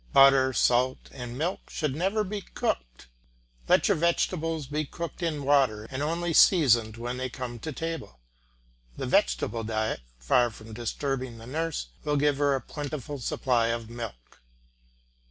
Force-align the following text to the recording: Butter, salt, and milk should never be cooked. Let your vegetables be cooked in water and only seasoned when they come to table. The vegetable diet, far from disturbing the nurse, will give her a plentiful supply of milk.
Butter, 0.13 0.51
salt, 0.51 1.11
and 1.11 1.37
milk 1.37 1.69
should 1.69 1.95
never 1.95 2.23
be 2.23 2.41
cooked. 2.41 3.05
Let 3.67 3.87
your 3.87 3.97
vegetables 3.97 4.65
be 4.65 4.83
cooked 4.83 5.21
in 5.21 5.43
water 5.43 5.87
and 5.91 6.01
only 6.01 6.33
seasoned 6.33 6.97
when 6.97 7.17
they 7.17 7.29
come 7.29 7.59
to 7.59 7.71
table. 7.71 8.19
The 8.97 9.05
vegetable 9.05 9.63
diet, 9.63 10.01
far 10.17 10.49
from 10.49 10.73
disturbing 10.73 11.37
the 11.37 11.45
nurse, 11.45 11.89
will 12.03 12.17
give 12.17 12.37
her 12.39 12.55
a 12.55 12.61
plentiful 12.61 13.19
supply 13.19 13.67
of 13.67 13.91
milk. 13.91 14.41